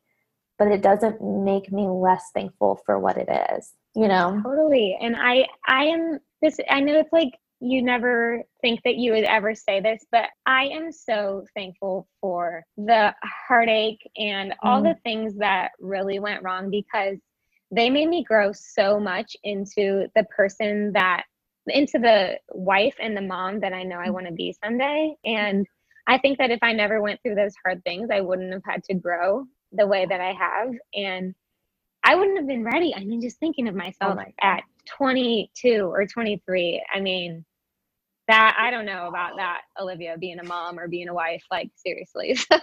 [0.58, 4.40] but it doesn't make me less thankful for what it is you know?
[4.42, 4.96] Totally.
[5.00, 9.24] And i i am this i know it's like you never think that you would
[9.24, 14.94] ever say this, but I am so thankful for the heartache and all mm.
[14.94, 17.18] the things that really went wrong because
[17.70, 21.24] they made me grow so much into the person that
[21.66, 24.14] into the wife and the mom that I know I mm.
[24.14, 25.14] want to be someday.
[25.24, 25.66] And
[26.06, 28.82] I think that if I never went through those hard things, I wouldn't have had
[28.84, 30.74] to grow the way that I have.
[30.94, 31.34] And
[32.02, 32.94] I wouldn't have been ready.
[32.94, 34.62] I mean, just thinking of oh myself oh at
[34.96, 37.44] 22 or 23, I mean,
[38.30, 41.70] that I don't know about that, Olivia, being a mom or being a wife, like
[41.74, 42.36] seriously.
[42.50, 42.58] So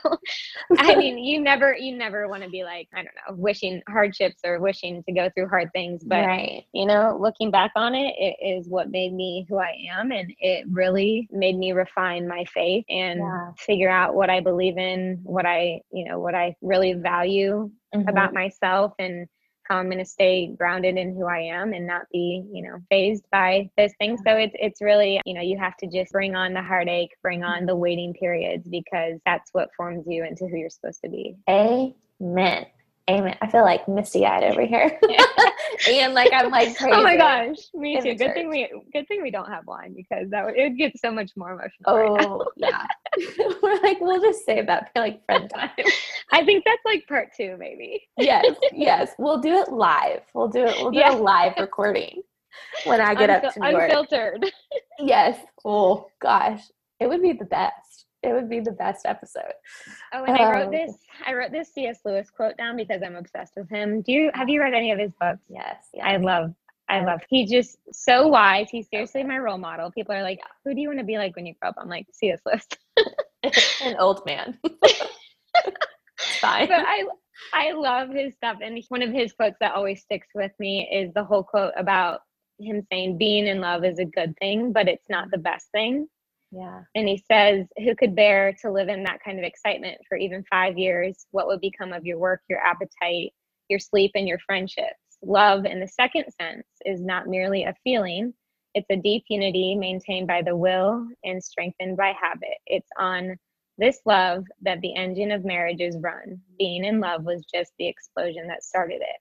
[0.80, 4.42] I mean, you never you never want to be like, I don't know, wishing hardships
[4.46, 6.04] or wishing to go through hard things.
[6.04, 6.64] But right.
[6.74, 10.34] you know, looking back on it, it is what made me who I am and
[10.40, 13.52] it really made me refine my faith and yeah.
[13.58, 18.08] figure out what I believe in, what I, you know, what I really value mm-hmm.
[18.08, 19.28] about myself and
[19.76, 23.24] I'm going to stay grounded in who I am and not be, you know, fazed
[23.32, 24.22] by those things.
[24.26, 27.44] So it's it's really, you know, you have to just bring on the heartache, bring
[27.44, 31.36] on the waiting periods because that's what forms you into who you're supposed to be.
[31.50, 32.66] Amen.
[33.10, 33.38] Amen.
[33.42, 35.00] I feel like misty eyed over here.
[35.90, 36.94] and like I'm like crazy.
[36.94, 38.16] Oh my gosh, me too.
[38.16, 38.34] Good church.
[38.34, 41.12] thing we good thing we don't have wine because that would it would get so
[41.12, 41.72] much more emotional.
[41.86, 42.86] Oh right yeah.
[43.64, 45.70] We're like, we'll just save that for like friend time.
[46.32, 48.08] I think that's like part two, maybe.
[48.18, 49.12] yes, yes.
[49.18, 50.22] We'll do it live.
[50.34, 50.76] We'll do it.
[50.80, 51.16] We'll do Yeah.
[51.16, 52.22] a live recording
[52.86, 53.84] when I get up to New York.
[53.84, 54.46] unfiltered.
[55.00, 55.40] Yes.
[55.66, 56.62] Oh gosh,
[57.00, 58.06] it would be the best.
[58.24, 59.54] It would be the best episode.
[60.14, 60.52] Oh, and I Oh.
[60.52, 60.96] wrote um, this.
[61.26, 62.00] I wrote this C.S.
[62.04, 64.02] Lewis quote down because I'm obsessed with him.
[64.02, 65.40] Do you have you read any of his books?
[65.50, 65.86] Yes.
[66.04, 66.54] I love.
[66.90, 67.22] I love.
[67.30, 68.70] He's just so wise.
[68.72, 69.92] He's seriously my role model.
[69.92, 71.90] People are like, "Who do you want to be like when you grow up?" I'm
[71.90, 72.78] like, "See this list."
[73.82, 74.58] An old man.
[76.42, 76.68] Fine.
[76.68, 77.06] but I
[77.54, 78.58] I love his stuff.
[78.64, 82.22] And one of his quotes that always sticks with me is the whole quote about
[82.60, 86.08] him saying being in love is a good thing, but it's not the best thing.
[86.52, 86.82] yeah.
[86.96, 90.44] And he says, Who could bear to live in that kind of excitement for even
[90.50, 91.28] five years?
[91.32, 93.34] What would become of your work, your appetite,
[93.70, 94.96] your sleep, and your friendships?
[95.24, 98.34] Love, in the second sense, is not merely a feeling,
[98.78, 102.58] it's a deep unity maintained by the will and strengthened by habit.
[102.68, 103.36] It's on
[103.80, 106.40] this love that the engine of marriage is run.
[106.60, 109.20] Being in love was just the explosion that started it.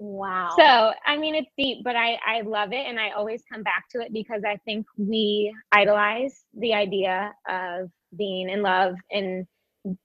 [0.00, 0.50] Wow.
[0.58, 2.84] So, I mean, it's deep, but I, I love it.
[2.84, 7.88] And I always come back to it because I think we idolize the idea of
[8.16, 9.46] being in love and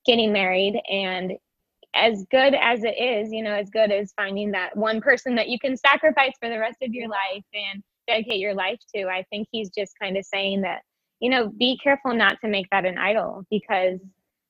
[0.05, 0.79] getting married.
[0.89, 1.33] And
[1.95, 5.49] as good as it is, you know, as good as finding that one person that
[5.49, 9.23] you can sacrifice for the rest of your life and dedicate your life to, I
[9.29, 10.81] think he's just kind of saying that,
[11.19, 13.99] you know, be careful not to make that an idol because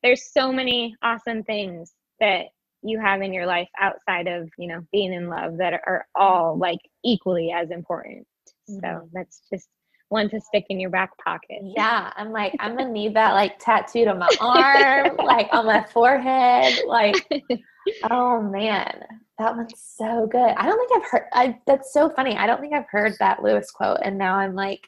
[0.03, 2.47] there's so many awesome things that
[2.83, 6.57] you have in your life outside of you know being in love that are all
[6.57, 8.25] like equally as important
[8.67, 9.09] so Mhm.
[9.13, 9.69] that's just
[10.11, 13.57] one to stick in your back pocket yeah, I'm like, I'm gonna need that like
[13.59, 16.79] tattooed on my arm, like on my forehead.
[16.87, 17.15] Like,
[18.11, 19.03] oh man,
[19.37, 20.39] that one's so good.
[20.39, 21.27] I don't think I've heard.
[21.33, 22.37] I that's so funny.
[22.37, 24.87] I don't think I've heard that Lewis quote, and now I'm like,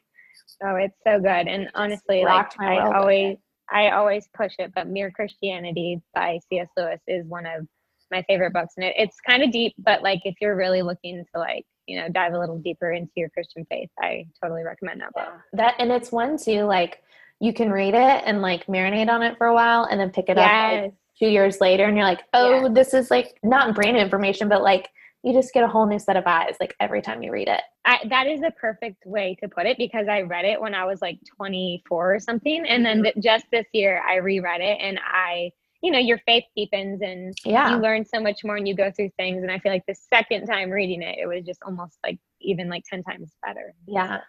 [0.64, 3.38] oh it's so good and honestly like i always
[3.72, 7.66] i always push it but mere christianity by cs lewis is one of
[8.12, 11.24] my favorite books and it, it's kind of deep but like if you're really looking
[11.34, 15.02] to like you know dive a little deeper into your christian faith i totally recommend
[15.02, 16.64] that book that, and it's one too.
[16.64, 17.02] Like,
[17.40, 20.30] you can read it and like marinate on it for a while, and then pick
[20.30, 23.96] it up like, two years later, and you're like, oh, this is like not brand
[23.96, 24.90] new information, but like
[25.24, 27.62] you just get a whole new set of eyes like every time you read it.
[27.86, 30.86] I, that is the perfect way to put it because I read it when I
[30.86, 32.66] was like 24 or something.
[32.68, 33.20] And then mm-hmm.
[33.20, 35.52] th- just this year, I reread it and I,
[35.84, 37.72] you know, your faith deepens and Yeah.
[37.72, 39.44] you learn so much more and you go through things.
[39.44, 42.70] And I feel like the second time reading it, it was just almost like even
[42.70, 43.74] like 10 times better.
[43.86, 44.22] Yeah.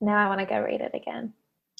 [0.00, 1.34] Now I want to go read it again.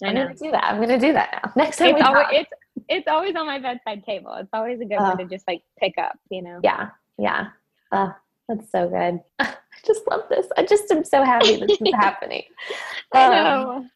[0.05, 0.65] I I'm gonna do that.
[0.65, 1.53] I'm gonna do that now.
[1.57, 2.33] Next time It's we always, talk.
[2.35, 2.51] it's,
[2.91, 4.35] it's always on my bedside table.
[4.35, 5.05] It's always a good Oh.
[5.05, 6.61] one to just like pick up, you know?
[6.63, 7.47] yeah, yeah.
[7.91, 8.11] Uh,
[8.49, 9.21] that's so good.
[9.39, 9.55] I
[9.87, 10.47] just love this.
[10.59, 12.43] I just am so happy this is happening.
[13.15, 13.87] I Um, know.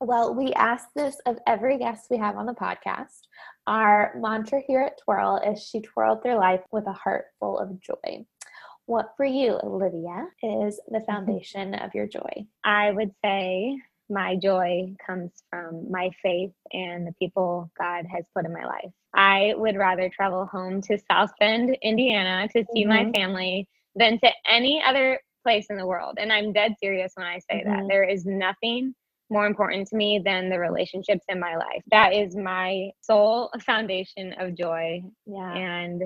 [0.00, 3.22] Well, we ask this of every guest we have on the podcast.
[3.68, 7.78] Our mantra here at Twirl is she twirled through life with a heart full of
[7.82, 8.24] joy.
[8.86, 12.46] What for you, Olivia, is the foundation of your joy?
[12.64, 13.76] I would say
[14.08, 18.90] my joy comes from my faith and the people God has put in my life.
[19.12, 23.14] I would rather travel home to South Bend, Indiana to see my Mhm.
[23.14, 26.16] family than to any other place in the world.
[26.18, 27.84] And I'm dead serious when I say that.
[27.84, 27.88] Mhm.
[27.88, 28.94] There is nothing
[29.30, 31.82] more important to me than the relationships in my life.
[31.90, 35.52] That is my sole foundation of joy Yeah.
[35.54, 36.02] and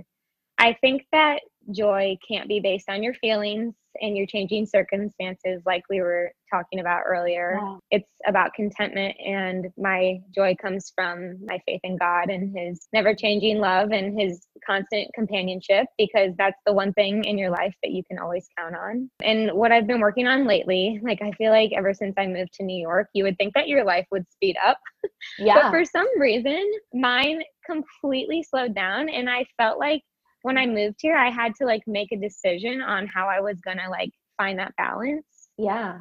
[0.59, 5.83] I think that joy can't be based on your feelings and your changing circumstances, like
[5.91, 7.59] we were talking about earlier.
[7.61, 7.77] Yeah.
[7.91, 13.15] It's about contentment, and my joy comes from my faith in God and His never
[13.15, 17.93] changing love and His constant companionship, because that's the one thing in your life that
[17.93, 19.11] you can always count on.
[19.23, 22.55] And what I've been working on lately, like I feel like ever since I moved
[22.55, 24.79] to New York, you would think that your life would speed up.
[25.39, 29.09] But for some reason, mine completely slowed down.
[29.09, 30.03] And I felt like
[30.43, 33.61] when I moved here, I had to like make a decision on how I was
[33.61, 35.49] going to like find that balance.
[35.59, 36.01] Yeah.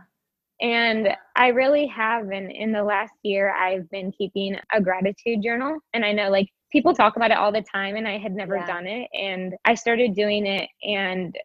[0.62, 2.30] And I really have.
[2.30, 5.80] And in the last year, I've been keeping a gratitude journal.
[5.94, 8.58] And I know like people talk about it all the time, and I had never
[8.58, 8.68] Yeah.
[8.68, 9.10] done it.
[9.14, 11.36] And I started doing it, and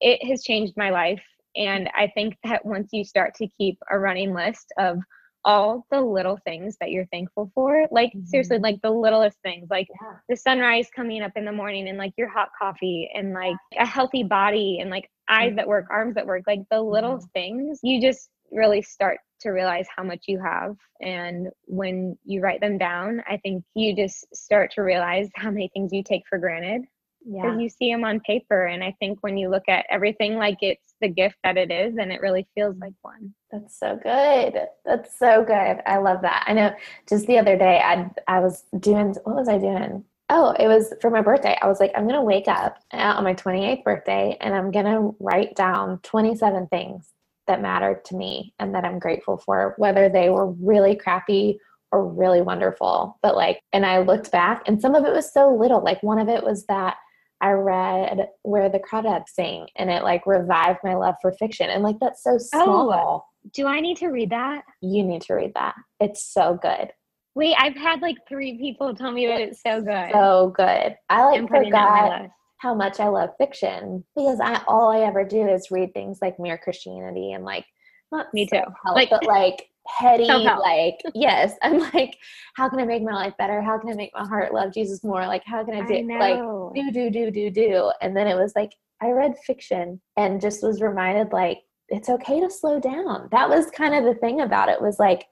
[0.00, 1.22] it has changed my life.
[1.54, 4.98] And I think that once you start to keep a running list of
[5.46, 8.26] all the little things that you're thankful for, like mm-hmm.
[8.26, 10.16] seriously, like the littlest things, like Yeah.
[10.28, 13.86] the sunrise coming up in the morning and like your hot coffee and like a
[13.86, 15.56] healthy body and like eyes mm-hmm.
[15.56, 17.26] that work, arms that work, like the little mm-hmm.
[17.32, 20.76] things, you just really start to realize how much you have.
[21.00, 25.70] And when you write them down, I think you just start to realize how many
[25.72, 26.82] things you take for granted.
[27.26, 27.58] Because Yeah.
[27.58, 28.66] you see them on paper.
[28.66, 31.96] And I think when you look at everything like it's the gift that it is,
[31.98, 33.34] and it really feels like one.
[33.50, 34.60] That's so good.
[34.84, 35.82] That's so good.
[35.86, 36.44] I love that.
[36.46, 36.74] I know
[37.08, 40.04] just the other day I I was doing what was I doing?
[40.28, 41.56] Oh, it was for my birthday.
[41.62, 44.72] I was like, I'm going to wake up uh, on my 28th birthday and I'm
[44.72, 47.12] going to write down 27 things
[47.46, 51.60] that mattered to me and that I'm grateful for, whether they were really crappy
[51.92, 53.16] or really wonderful.
[53.22, 55.80] But like, and I looked back and some of it was so little.
[55.80, 56.96] Like, one of it was that
[57.40, 61.68] I read Where the Crawdads Sing and it like revived my love for fiction.
[61.70, 62.92] And like, that's so small.
[62.92, 64.62] Oh, Do I need to read that?
[64.80, 65.74] You need to read that.
[66.00, 66.90] It's so good.
[67.34, 70.10] Wait, I've had like three people tell me that it's so good.
[70.12, 70.96] So good.
[71.10, 75.22] I I'm like on forgot how much I love fiction because I all I ever
[75.24, 77.66] do is read things like Mere Christianity and like
[78.10, 78.56] not Me too.
[78.56, 80.62] self-help, Like- but like heady Self-help.
[80.62, 81.54] like yes.
[81.62, 82.16] I'm like,
[82.54, 83.60] how can I make my life better?
[83.62, 85.26] How can I make my heart love Jesus more?
[85.26, 86.38] Like how can I I do like
[86.74, 90.62] do do do do do and then it was like i read fiction and just
[90.62, 94.68] was reminded like it's okay to slow down that was kind of the thing about
[94.68, 95.26] it was like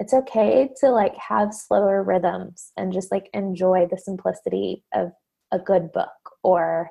[0.00, 5.10] it's okay to like have slower rhythms and just like enjoy the simplicity of
[5.52, 6.08] a good book
[6.42, 6.90] or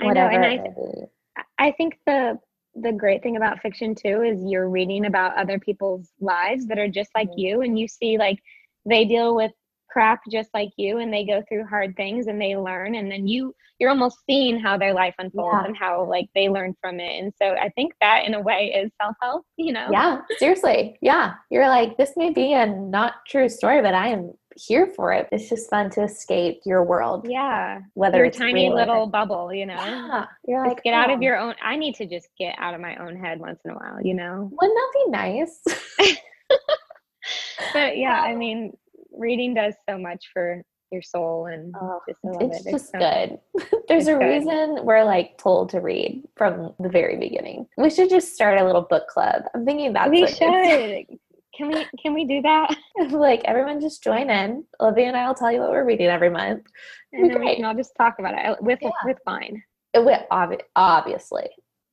[0.00, 1.66] whatever I know, and it I-.
[1.66, 2.38] I think the
[2.76, 6.88] the great thing about fiction too is you're reading about other people's lives that are
[6.88, 7.38] just like Mhm.
[7.38, 8.38] you and you see like
[8.84, 9.52] they deal with
[9.88, 13.28] crap just like you and they go through hard things and they learn and then
[13.28, 15.66] you you're almost seeing how their life unfolds Yeah.
[15.66, 18.72] and how like they learn from it and so i think that in a way
[18.74, 23.48] is self-help you know yeah seriously yeah you're like this may be a not true
[23.48, 27.80] story but i am here for it it's just fun to escape your world yeah
[27.94, 31.18] whether your tiny real or- little bubble you know yeah you're like get out of
[31.18, 33.70] "Oh, your own i need to just get out of my own head once in
[33.72, 35.62] a while you know wouldn't that be nice
[37.72, 38.72] but yeah i um, mean
[39.12, 42.70] reading does so much for your soul and Oh, just it's it.
[42.70, 43.38] Just so- good.
[43.88, 44.24] There's a good.
[44.24, 47.66] reason we're like told to read from the very beginning.
[47.76, 49.42] We should just start a little book club.
[49.54, 51.18] I'm thinking that's we should
[51.56, 52.74] can we can we do that
[53.10, 54.64] like everyone just join in.
[54.80, 56.64] Olivia and I will tell you what we're reading every month.
[57.12, 58.90] and then we can all just talk about it with Yeah.
[59.04, 59.62] with wine
[59.96, 61.48] uh, It obvi- obviously,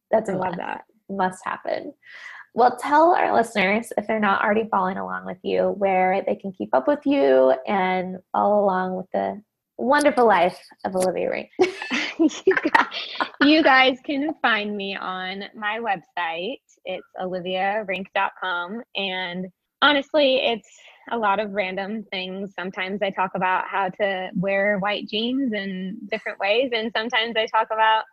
[0.09, 1.93] that's i a love must, that must happen.
[2.53, 6.51] Well, tell our listeners if they're not already following along with you, where they can
[6.51, 9.41] keep up with you and follow along with the
[9.77, 11.49] wonderful life of Olivia Rink.
[12.19, 12.85] you, guys,
[13.41, 16.57] you guys can find me on my website.
[16.85, 18.81] It's oliviarink.com.
[18.95, 19.47] And
[19.81, 20.69] honestly, it's
[21.11, 22.53] a lot of random things.
[22.57, 26.71] Sometimes I talk about how to wear white jeans in different ways.
[26.73, 28.03] And sometimes I talk about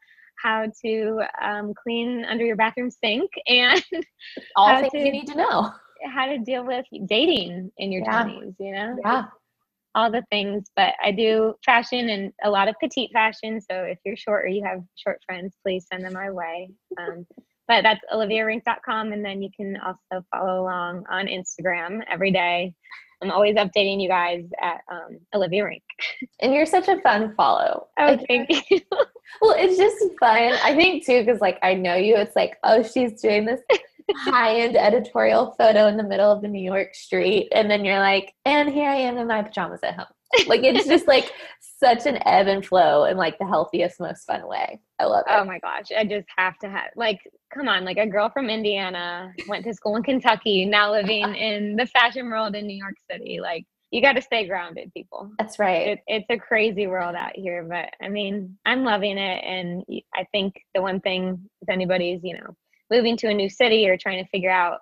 [0.42, 3.82] how to um, clean under your bathroom sink and
[4.56, 5.70] All things to- you need to know.
[6.14, 8.24] how to deal with dating in your Yeah.
[8.24, 8.96] 20s, you know?
[9.04, 9.24] Yeah.
[9.98, 13.60] All the things, but I do fashion and a lot of petite fashion.
[13.60, 16.70] So if you're short or you have short friends, please send them my way.
[17.00, 17.26] Um,
[17.66, 19.12] but that's oliviarink.com.
[19.12, 22.74] And then you can also follow along on Instagram every day.
[23.20, 25.82] I'm always updating you guys at um, Olivia Rink.
[26.40, 27.88] And you're such a fun follow.
[27.98, 28.80] Oh, Like, thank you.
[29.40, 30.52] Well, it's just fun.
[30.62, 32.16] I think too, because like I know you.
[32.16, 33.60] It's like, oh, she's doing this
[34.16, 38.32] high-end editorial photo in the middle of the New York street, and then you're like,
[38.44, 40.06] and here I am in my pajamas at home.
[40.46, 41.32] Like it's just like
[41.78, 44.78] such an ebb and flow in like the healthiest, most fun way.
[44.98, 45.32] I love it.
[45.32, 45.86] Oh my gosh.
[45.96, 47.20] I just have to have, like,
[47.54, 51.76] come on, like a girl from Indiana went to school in Kentucky, now living in
[51.76, 53.40] the fashion world in New York City.
[53.40, 55.30] Like, you got to stay grounded, people.
[55.38, 55.88] That's right.
[55.88, 59.82] it, it's a crazy world out here but i mean i'm loving it and
[60.14, 62.54] I think the one thing if anybody's you know
[62.90, 64.78] moving to a new city or trying to figure out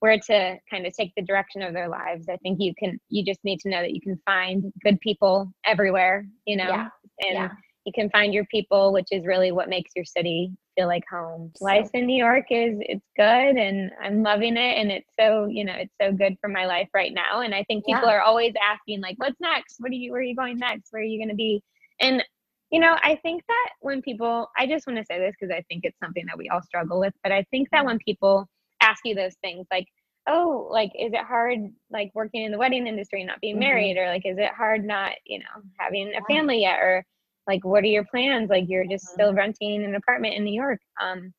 [0.00, 3.24] where to kind of take the direction of their lives i think you can you
[3.24, 6.88] just need to know that you can find good people everywhere you know Yeah.
[7.26, 7.48] and Yeah.
[7.86, 11.50] you can find your people which is really what makes your city feel like home
[11.56, 15.46] So- life in new york is it's good and i'm loving it and it's so
[15.46, 18.16] you know it's so good for my life right now and i think people Yeah.
[18.16, 21.00] are always asking like what's next what are you where are you going next where
[21.00, 21.62] are you going to be
[22.00, 22.22] and
[22.70, 25.62] you know i think that when people i just want to say this because i
[25.68, 28.46] think it's something that we all struggle with but i think that when people
[28.82, 29.86] ask you those things like
[30.28, 31.58] oh like is it hard
[31.90, 33.60] like working in the wedding industry and not being Mhm.
[33.60, 33.96] married?
[33.96, 36.78] Or like is it hard not you know having a family yet?
[36.80, 37.04] Or
[37.46, 38.50] like what are your plans?
[38.50, 39.36] Like you're just still Mhm.
[39.36, 40.80] renting an apartment in new york.
[41.00, 41.32] Um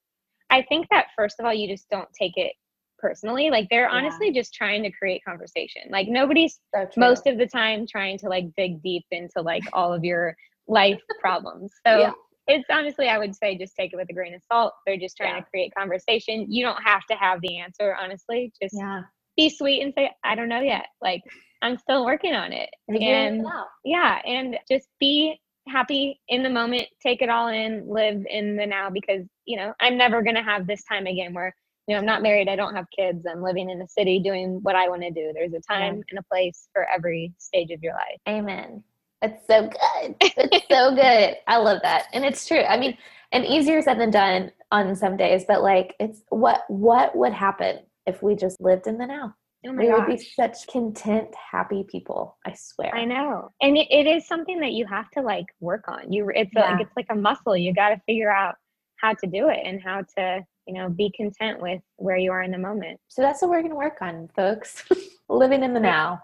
[0.50, 2.54] i think that first of all you just don't take it
[3.00, 3.50] personally.
[3.52, 3.98] Like they're Yeah.
[3.98, 5.84] honestly just trying to create conversation.
[5.90, 9.94] Like nobody's so most of the time trying to like dig deep into like all
[9.94, 10.36] of your
[10.68, 12.12] life problems so Yeah.
[12.48, 15.18] it's honestly i would say just take it with a grain of salt they're just
[15.18, 15.42] trying Yeah.
[15.42, 19.02] to create conversation you don't have to have the answer honestly just yeah.
[19.36, 21.22] be sweet and say i don't know yet like
[21.62, 23.46] i'm still working on it and
[23.84, 28.66] yeah and just be happy in the moment, take it all in, live in the
[28.66, 31.56] now because, you know, I'm never going to have this time again where,
[31.88, 34.60] you know, I'm not married, I don't have kids, I'm living in the city doing
[34.62, 35.32] what I want to do.
[35.34, 36.04] There's a time yeah.
[36.10, 38.20] and a place for every stage of your life.
[38.28, 38.84] Amen.
[39.22, 40.16] It's so good.
[40.22, 41.36] It's so good.
[41.48, 42.06] I love that.
[42.14, 42.62] And it's true.
[42.62, 42.98] I mean,
[43.32, 47.80] and easier said than done on some days, but like it's what what would happen
[48.06, 49.34] if we just lived in the now?
[49.66, 49.98] Oh we gosh.
[49.98, 52.38] would be such content, happy people.
[52.46, 52.94] I swear.
[52.96, 56.12] I know, and it, it is something that you have to like work on.
[56.12, 56.72] You, it's yeah.
[56.72, 57.58] like it's like a muscle.
[57.58, 58.56] You got to figure out
[58.98, 62.44] how to do it and how to, you know, be content with where you are
[62.44, 63.00] in the moment.
[63.08, 64.86] So that's what we're going to work on, folks.
[65.30, 66.22] Living in the now.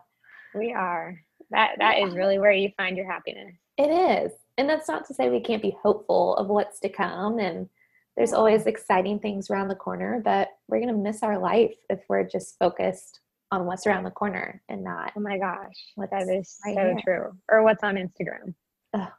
[0.55, 1.19] We are.
[1.53, 2.07] That that yeah.
[2.07, 3.53] is really where you find your happiness.
[3.77, 7.39] It is, and that's not to say we can't be hopeful of what's to come
[7.39, 7.69] and
[8.15, 11.99] there's always exciting things around the corner, but we're going to miss our life if
[12.07, 15.13] we're just focused on what's around the corner and not.
[15.15, 16.99] Oh my gosh, what that is right so here.
[17.03, 17.37] true.
[17.49, 18.53] Or what's on Instagram.
[18.93, 19.09] Ugh.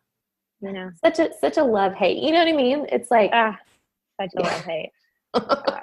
[0.61, 2.23] You know, such a such a love hate.
[2.23, 2.87] You know what I mean?
[2.91, 3.59] It's like ah,
[4.21, 4.91] such a love hate.
[5.37, 5.81] Oh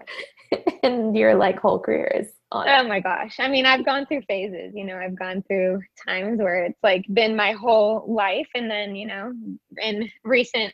[0.84, 2.32] and your like whole career is.
[2.52, 3.38] Oh my gosh.
[3.40, 4.74] I mean, I've gone through phases.
[4.76, 8.96] You know, I've gone through times where it's like been my whole life, and then
[8.96, 9.34] you know,
[9.82, 10.74] in recent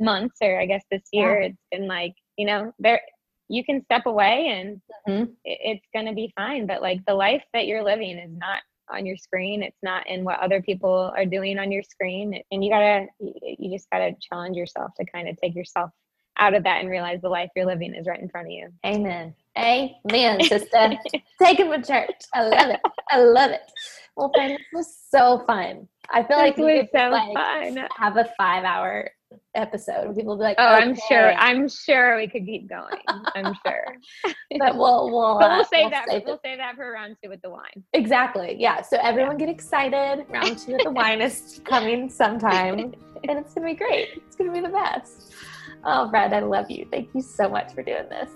[0.00, 1.46] months or I guess this year, yeah.
[1.48, 3.00] it's been like you know there
[3.48, 5.32] you can step away and mm-hmm.
[5.44, 6.66] it's going to be fine.
[6.66, 8.60] But like the life that you're living is not
[8.90, 9.62] on your screen.
[9.62, 12.42] It's not in what other people are doing on your screen.
[12.50, 15.90] And you gotta, you just gotta challenge yourself to kind of take yourself
[16.38, 18.68] out of that and realize the life you're living is right in front of you.
[18.86, 19.34] Amen.
[19.58, 20.90] Amen, sister.
[21.42, 22.22] Take him to church.
[22.34, 22.80] I love it.
[23.10, 23.62] I love it.
[24.16, 25.88] Well, friend, this was so fun.
[26.10, 27.86] I feel this like we could so like, fun.
[27.96, 29.10] have a five hour
[29.54, 30.84] episode people will be like, "Oh, okay.
[30.84, 31.32] I'm sure.
[31.34, 32.96] I'm sure we could keep going.
[33.08, 33.84] I'm sure."
[34.58, 36.08] but we'll we'll, but we'll uh, save we'll that.
[36.08, 37.84] Save we'll save that for round two with the wine.
[37.92, 38.56] Exactly.
[38.58, 38.82] Yeah.
[38.82, 39.46] So everyone yeah.
[39.46, 40.26] get excited.
[40.28, 44.22] Round two with the wine is coming sometime, and it's gonna be great.
[44.26, 45.34] It's gonna be the best.
[45.84, 46.86] Oh, Brad, I love you.
[46.90, 48.30] Thank you so much for doing this.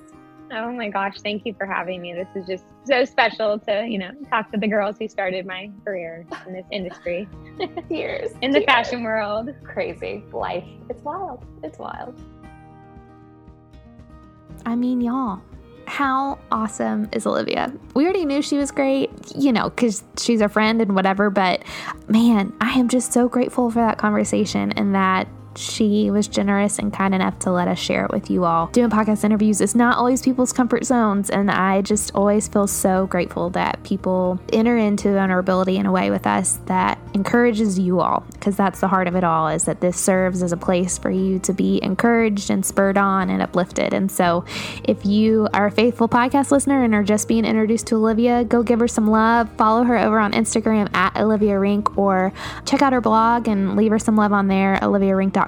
[0.54, 2.12] Oh my gosh, thank you for having me.
[2.12, 5.70] This is just so special to, you know, talk to the girls who started my
[5.82, 7.26] career in this industry.
[7.88, 8.32] Years.
[8.42, 8.66] in the Cheers.
[8.66, 9.50] fashion world.
[9.64, 10.22] Crazy.
[10.30, 10.64] Life.
[10.90, 11.44] It's wild.
[11.62, 12.20] It's wild.
[14.66, 15.40] I mean, y'all,
[15.86, 17.72] how awesome is Olivia?
[17.94, 21.62] We already knew she was great, you know, because she's a friend and whatever, but
[22.08, 26.92] man, I am just so grateful for that conversation and that she was generous and
[26.92, 28.68] kind enough to let us share it with you all.
[28.68, 33.06] Doing podcast interviews is not always people's comfort zones, and I just always feel so
[33.06, 38.24] grateful that people enter into vulnerability in a way with us that encourages you all,
[38.32, 41.10] because that's the heart of it all, is that this serves as a place for
[41.10, 43.92] you to be encouraged and spurred on and uplifted.
[43.92, 44.44] And so
[44.84, 48.62] if you are a faithful podcast listener and are just being introduced to Olivia, go
[48.62, 49.50] give her some love.
[49.56, 52.32] Follow her over on Instagram at Olivia Rink or
[52.64, 55.41] check out her blog and leave her some love on there, oliviarink.com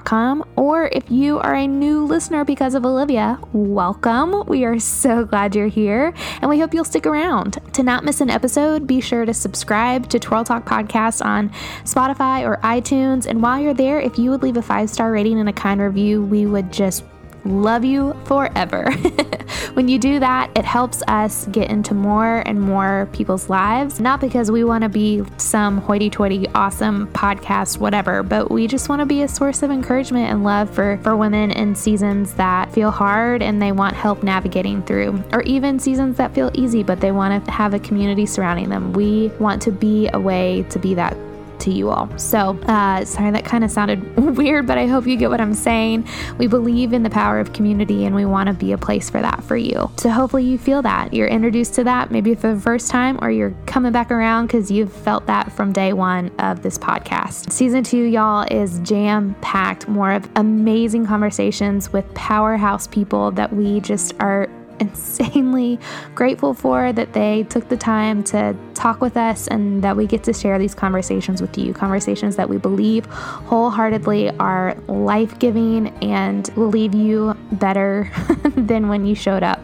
[0.55, 4.43] or if you are a new listener because of Olivia, welcome.
[4.47, 7.59] We are so glad you're here and we hope you'll stick around.
[7.73, 11.49] To not miss an episode, be sure to subscribe to Twirl Talk Podcast on
[11.83, 13.25] Spotify or iTunes.
[13.25, 15.79] And while you're there, if you would leave a five star rating and a kind
[15.79, 17.03] review, we would just
[17.45, 18.91] love you forever.
[19.73, 24.19] when you do that, it helps us get into more and more people's lives, not
[24.19, 28.99] because we want to be some hoity toity awesome podcast, whatever, but we just want
[28.99, 32.91] to be a source of encouragement and love for, for women in seasons that feel
[32.91, 37.11] hard and they want help navigating through, or even seasons that feel easy, but they
[37.11, 38.93] want to have a community surrounding them.
[38.93, 41.15] We want to be a way to be that
[41.59, 42.09] to you all.
[42.17, 45.53] So, uh, sorry, that kind of sounded weird, but I hope you get what I'm
[45.53, 46.07] saying.
[46.37, 49.21] We believe in the power of community and we want to be a place for
[49.21, 49.89] that for you.
[49.97, 51.13] So, hopefully, you feel that.
[51.13, 54.71] You're introduced to that maybe for the first time, or you're coming back around because
[54.71, 57.51] you've felt that from day one of this podcast.
[57.51, 63.79] Season two, y'all, is jam packed, more of amazing conversations with powerhouse people that we
[63.79, 64.49] just are
[64.79, 65.79] insanely
[66.13, 70.23] grateful for that they took the time to talk with us and that we get
[70.25, 71.73] to share these conversations with you.
[71.73, 78.11] Conversations that we believe wholeheartedly are life giving and will leave you better
[78.55, 79.59] than when you showed up.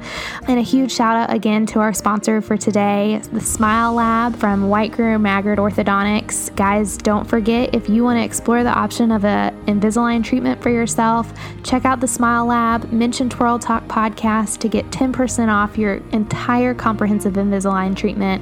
[0.47, 4.70] And a huge shout out again to our sponsor for today, the Smile Lab from
[4.70, 6.55] White Groom Maggard Orthodontics.
[6.55, 10.70] Guys, don't forget if you want to explore the option of a Invisalign treatment for
[10.70, 11.32] yourself,
[11.64, 16.74] check out the Smile Lab, mention Twirl Talk podcast to get 10% off your entire
[16.74, 18.41] comprehensive Invisalign treatment.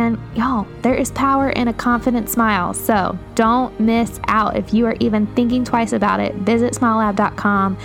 [0.00, 2.72] And y'all, there is power in a confident smile.
[2.72, 4.56] So don't miss out.
[4.56, 7.76] If you are even thinking twice about it, visit smilelab.com,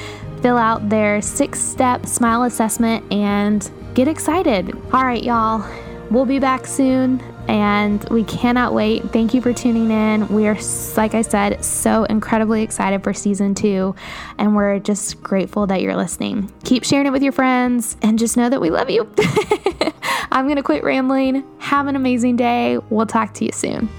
[0.42, 4.74] fill out their six step smile assessment, and get excited.
[4.94, 5.70] All right, y'all,
[6.10, 7.22] we'll be back soon.
[7.48, 9.04] And we cannot wait.
[9.12, 10.28] Thank you for tuning in.
[10.30, 10.58] We are,
[10.98, 13.96] like I said, so incredibly excited for season two,
[14.38, 16.52] and we're just grateful that you're listening.
[16.64, 19.10] Keep sharing it with your friends, and just know that we love you.
[20.32, 21.44] I'm going to quit rambling.
[21.60, 22.80] Have an amazing day.
[22.90, 23.90] We'll talk to you soon.